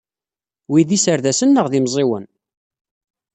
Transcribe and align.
Wi 0.69 0.81
d 0.87 0.89
iserdasen 0.97 1.49
neɣ 1.53 1.65
d 1.71 1.73
imẓiwen? 1.79 2.25